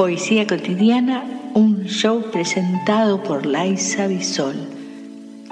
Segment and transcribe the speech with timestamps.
[0.00, 4.56] Poesía cotidiana, un show presentado por Laisa Bisol,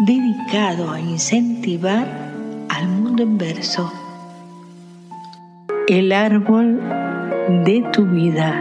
[0.07, 2.09] dedicado a incentivar
[2.71, 3.93] al mundo en verso.
[5.87, 6.81] El árbol
[7.67, 8.59] de tu vida.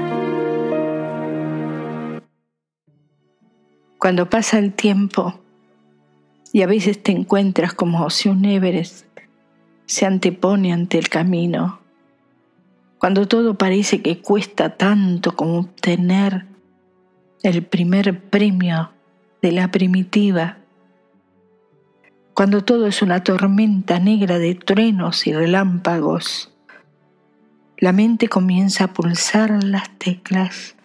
[3.97, 5.39] Cuando pasa el tiempo
[6.51, 9.05] y a veces te encuentras como si un Everest
[9.85, 11.79] se antepone ante el camino,
[12.99, 16.45] cuando todo parece que cuesta tanto como obtener
[17.43, 18.91] el primer premio
[19.41, 20.57] de la primitiva,
[22.33, 26.53] cuando todo es una tormenta negra de truenos y relámpagos,
[27.77, 30.75] la mente comienza a pulsar las teclas,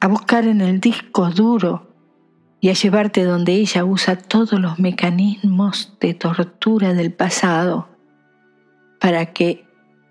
[0.00, 1.88] a buscar en el disco duro
[2.60, 7.88] y a llevarte donde ella usa todos los mecanismos de tortura del pasado
[9.00, 9.64] para que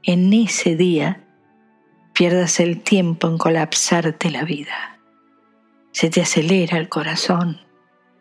[0.04, 1.24] en ese día
[2.14, 5.00] pierdas el tiempo en colapsarte la vida.
[5.92, 7.62] Se te acelera el corazón,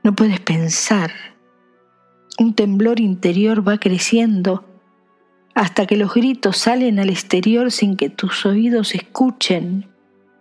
[0.02, 1.12] no puedes pensar.
[2.38, 4.64] Un temblor interior va creciendo
[5.54, 9.91] hasta que los gritos salen al exterior sin que tus oídos escuchen,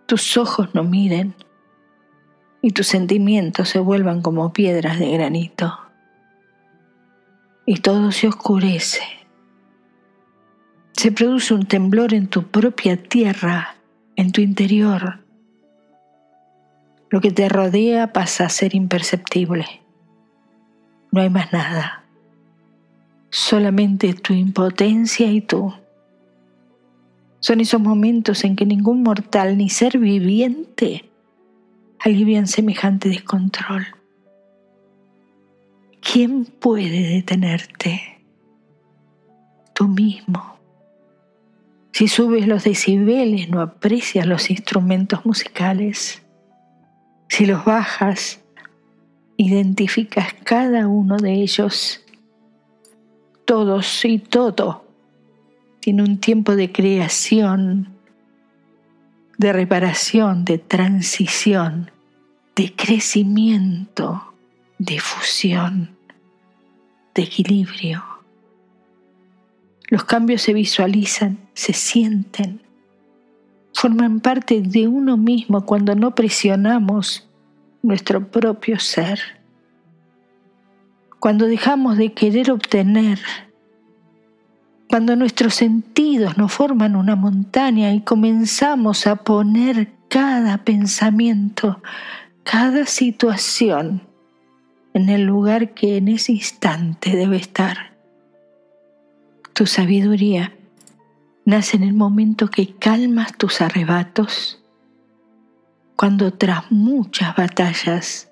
[0.06, 1.34] tus ojos no miren
[2.62, 5.78] y tus sentimientos se vuelvan como piedras de granito.
[7.66, 9.19] Y todo se oscurece
[11.00, 13.76] se produce un temblor en tu propia tierra,
[14.16, 15.20] en tu interior.
[17.08, 19.64] Lo que te rodea pasa a ser imperceptible.
[21.10, 22.04] No hay más nada.
[23.30, 25.72] Solamente tu impotencia y tú.
[27.38, 31.08] Son esos momentos en que ningún mortal ni ser viviente
[31.98, 33.86] alivian semejante descontrol.
[36.02, 38.20] ¿Quién puede detenerte?
[39.72, 40.59] Tú mismo.
[42.00, 46.22] Si subes los decibeles no aprecias los instrumentos musicales.
[47.28, 48.40] Si los bajas,
[49.36, 52.02] identificas cada uno de ellos.
[53.44, 54.86] Todos y todo
[55.80, 57.90] tiene un tiempo de creación,
[59.36, 61.90] de reparación, de transición,
[62.56, 64.32] de crecimiento,
[64.78, 65.98] de fusión,
[67.14, 68.02] de equilibrio.
[69.90, 72.62] Los cambios se visualizan, se sienten,
[73.74, 77.28] forman parte de uno mismo cuando no presionamos
[77.82, 79.20] nuestro propio ser.
[81.18, 83.18] Cuando dejamos de querer obtener,
[84.88, 91.82] cuando nuestros sentidos nos forman una montaña y comenzamos a poner cada pensamiento,
[92.42, 94.00] cada situación
[94.94, 97.92] en el lugar que en ese instante debe estar.
[99.52, 100.54] Tu sabiduría
[101.44, 104.62] nace en el momento que calmas tus arrebatos,
[105.96, 108.30] cuando tras muchas batallas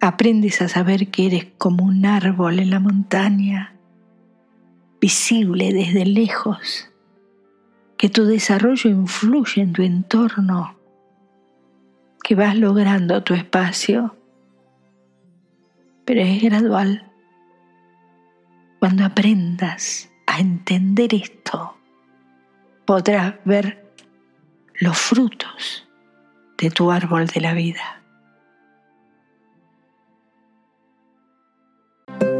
[0.00, 3.74] aprendes a saber que eres como un árbol en la montaña,
[5.00, 6.90] visible desde lejos,
[7.96, 10.76] que tu desarrollo influye en tu entorno,
[12.22, 14.16] que vas logrando tu espacio,
[16.04, 17.10] pero es gradual.
[18.78, 21.76] Cuando aprendas a entender esto,
[22.84, 23.84] podrás ver
[24.80, 25.86] los frutos
[26.58, 28.02] de tu árbol de la vida.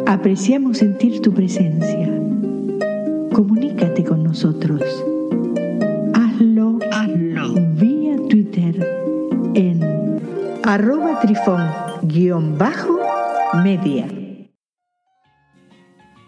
[0.06, 2.06] Apreciamos sentir tu presencia.
[3.33, 4.83] Comunícate con nosotros.
[6.15, 7.54] Hazlo, Hazlo.
[7.75, 8.87] vía Twitter
[9.54, 9.83] en
[10.62, 14.06] arroba trifón-media.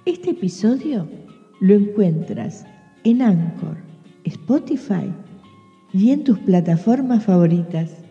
[0.05, 1.09] Este episodio
[1.61, 2.67] lo encuentras
[3.05, 3.77] en Anchor,
[4.27, 5.13] Spotify
[5.93, 8.06] y en tus plataformas favoritas.